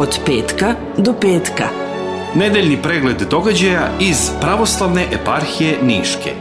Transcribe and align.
od 0.00 0.18
petka 0.26 0.74
do 0.96 1.12
petka. 1.20 1.68
Nedeljni 2.34 2.82
pregled 2.82 3.22
događaja 3.30 3.90
iz 4.00 4.30
pravoslavne 4.40 5.06
eparhije 5.12 5.78
Niške. 5.82 6.32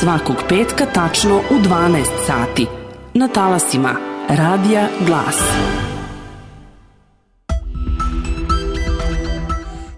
Svakog 0.00 0.36
petka 0.48 0.86
tačno 0.86 1.36
u 1.36 1.54
12 1.54 2.04
sati. 2.26 2.66
Na 3.14 3.28
talasima 3.28 3.94
Radija 4.28 4.88
Glas. 5.06 5.38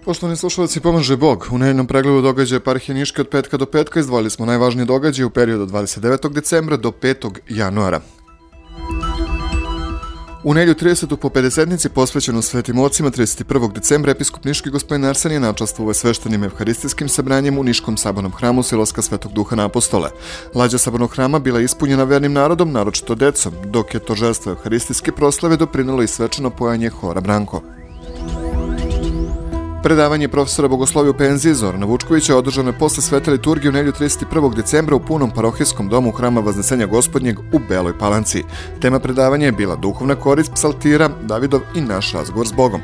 Poštovani 0.05 0.37
slušalci, 0.37 0.79
pomaže 0.79 1.17
Bog. 1.17 1.47
U 1.51 1.57
nedeljnom 1.57 1.87
pregledu 1.87 2.21
događaja 2.21 2.57
eparhije 2.57 2.95
Niške 2.95 3.21
od 3.21 3.29
petka 3.29 3.57
do 3.57 3.65
petka 3.65 3.99
izdvojili 3.99 4.29
smo 4.29 4.45
najvažnije 4.45 4.85
događaje 4.85 5.25
u 5.25 5.29
periodu 5.29 5.63
od 5.63 5.69
29. 5.69 6.33
decembra 6.33 6.77
do 6.77 6.91
5. 6.91 7.31
januara. 7.49 8.01
U 10.45 10.53
nelju 10.53 10.73
30. 10.73 11.15
po 11.15 11.29
50. 11.29 11.89
posvećenu 11.89 12.41
svetim 12.41 12.79
ocima 12.79 13.11
31. 13.11 13.73
decembra 13.73 14.11
episkop 14.11 14.45
Niški 14.45 14.69
gospodin 14.69 15.05
Arsen 15.05 15.31
je 15.31 15.39
načastvovao 15.39 15.93
sveštenim 15.93 16.43
evharistijskim 16.43 17.09
sabranjem 17.09 17.57
u 17.57 17.63
Niškom 17.63 17.97
sabornom 17.97 18.31
hramu 18.31 18.63
Siloska 18.63 19.01
Svetog 19.01 19.33
Duha 19.33 19.55
na 19.55 19.65
apostole. 19.65 20.09
Lađa 20.55 20.77
sabornog 20.77 21.11
hrama 21.11 21.39
bila 21.39 21.59
ispunjena 21.59 22.03
vernim 22.03 22.33
narodom, 22.33 22.71
naročito 22.71 23.15
decom, 23.15 23.53
dok 23.65 23.93
je 23.93 23.99
to 23.99 24.15
žestvo 24.15 24.51
evharistijske 24.51 25.11
proslave 25.11 25.57
doprinalo 25.57 26.03
i 26.03 26.07
svečano 26.07 26.49
pojanje 26.49 26.89
Hora 26.89 27.21
Branko. 27.21 27.61
Predavanje 29.83 30.27
profesora 30.27 30.67
Bogoslovija 30.67 31.11
u 31.11 31.13
penziji 31.13 31.53
Zorana 31.53 31.85
Vučkovića 31.85 32.37
održano 32.37 32.69
je 32.69 32.77
posle 32.77 33.03
svete 33.03 33.31
liturgije 33.31 33.69
u 33.69 33.73
nelju 33.73 33.91
31. 33.91 34.55
decembra 34.55 34.95
u 34.95 34.99
punom 34.99 35.31
parohijskom 35.31 35.89
domu 35.89 36.11
hrama 36.11 36.41
Vaznesenja 36.41 36.85
gospodnjeg 36.85 37.39
u 37.39 37.59
Beloj 37.69 37.97
Palanci. 37.97 38.43
Tema 38.81 38.99
predavanja 38.99 39.45
je 39.45 39.51
bila 39.51 39.75
duhovna 39.75 40.15
korist 40.15 40.53
psaltira, 40.53 41.09
Davidov 41.21 41.61
i 41.75 41.81
naš 41.81 42.13
razgovor 42.13 42.47
s 42.47 42.51
Bogom. 42.51 42.81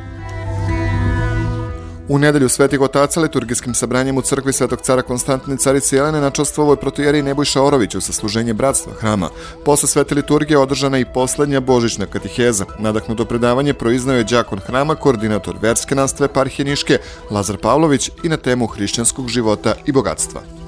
U 2.11 2.17
nedelju 2.17 2.49
Svetih 2.49 2.81
otaca 2.81 3.19
liturgijskim 3.21 3.73
sabranjem 3.73 4.17
u 4.17 4.21
crkvi 4.21 4.53
Svetog 4.53 4.81
cara 4.81 5.01
Konstantine 5.01 5.57
carice 5.57 5.95
Jelene 5.95 6.21
načastvovao 6.21 6.73
je 6.73 6.79
protujeri 6.79 7.21
Nebojša 7.21 7.61
Orović 7.63 7.95
u 7.95 8.01
sasluženje 8.01 8.53
bratstva 8.53 8.93
hrama. 8.93 9.29
Posle 9.65 9.89
svete 9.89 10.15
liturgije 10.15 10.57
održana 10.57 10.99
i 10.99 11.05
poslednja 11.13 11.59
božićna 11.59 12.05
katiheza. 12.05 12.65
Nadahnuto 12.79 13.25
predavanje 13.25 13.73
proiznao 13.73 14.15
je 14.15 14.23
đakon 14.23 14.59
hrama, 14.59 14.95
koordinator 14.95 15.55
verske 15.61 15.95
nastave 15.95 16.33
parhije 16.33 16.65
Niške, 16.65 16.97
Lazar 17.31 17.57
Pavlović 17.57 18.11
i 18.23 18.29
na 18.29 18.37
temu 18.37 18.67
hrišćanskog 18.67 19.27
života 19.27 19.75
i 19.85 19.91
bogatstva. 19.91 20.58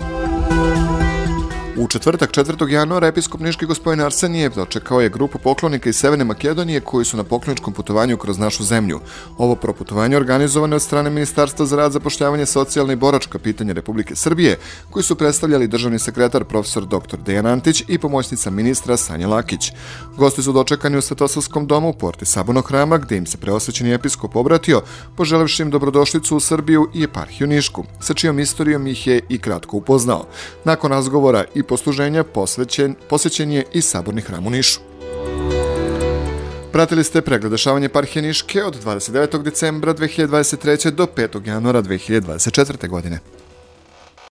U 1.82 1.88
četvrtak 1.88 2.32
4. 2.32 2.70
januara 2.70 3.08
episkop 3.08 3.42
Niški 3.42 3.66
gospodin 3.66 4.02
Arsenijev 4.02 4.56
dočekao 4.56 5.02
je 5.02 5.10
grupu 5.10 5.40
poklonika 5.40 5.90
iz 5.90 5.96
Severne 5.96 6.24
Makedonije 6.24 6.80
koji 6.80 7.06
su 7.06 7.18
na 7.18 7.24
pokloničkom 7.24 7.74
putovanju 7.74 8.18
kroz 8.18 8.38
našu 8.38 8.64
zemlju. 8.64 9.00
Ovo 9.38 9.56
proputovanje 9.56 10.18
organizovano 10.18 10.74
je 10.74 10.76
od 10.76 10.82
strane 10.82 11.10
Ministarstva 11.10 11.66
za 11.66 11.76
rad, 11.76 11.92
zapošljavanje 11.92 12.46
socijalne 12.46 12.94
i 12.94 12.96
boračka 12.96 13.40
pitanja 13.40 13.74
Republike 13.74 14.16
Srbije, 14.16 14.58
koji 14.90 15.04
su 15.04 15.16
predstavljali 15.16 15.68
državni 15.68 16.00
sekretar 16.00 16.44
profesor 16.44 16.86
dr. 16.86 17.18
Dejan 17.26 17.46
Antić 17.46 17.84
i 17.88 17.98
pomoćnica 17.98 18.50
ministra 18.50 18.98
Sanja 18.98 19.28
Lakić. 19.28 19.72
Gosti 20.18 20.44
su 20.44 20.52
dočekani 20.52 20.98
u 20.98 21.02
Svetosavskom 21.02 21.68
domu 21.68 21.90
u 21.90 21.94
porti 21.94 22.26
Sabonog 22.26 22.68
hrama, 22.68 22.98
gde 22.98 23.18
im 23.18 23.26
se 23.26 23.38
preosvećeni 23.38 23.94
episkop 23.94 24.36
obratio, 24.36 24.82
poželevši 25.18 25.64
im 25.64 25.70
dobrodošlicu 25.70 26.38
u 26.38 26.40
Srbiju 26.40 26.90
i 26.94 27.04
eparhiju 27.04 27.48
Nišku, 27.48 27.84
sa 28.00 28.14
čijom 28.14 28.40
istorijom 28.40 28.88
ih 28.88 29.08
je 29.08 29.22
i 29.30 29.40
kratko 29.40 29.78
upoznao. 29.78 30.26
Nakon 30.66 30.92
razgovora 30.92 31.44
i 31.56 31.71
posluženja 31.72 32.24
posvećen, 32.24 32.96
posvećen 33.10 33.52
je 33.52 33.64
i 33.74 33.82
saborni 33.82 34.22
hram 34.22 34.48
u 34.48 34.50
Nišu. 34.50 34.80
Pratili 36.72 37.04
ste 37.04 37.22
pregled 37.22 37.52
dešavanja 37.52 37.90
parhije 37.90 38.24
Niške 38.24 38.64
od 38.64 38.84
29. 38.84 39.42
decembra 39.44 39.94
2023. 39.94 40.92
do 40.92 41.06
5. 41.06 41.48
januara 41.48 41.82
2024. 41.82 42.88
godine. 42.88 43.20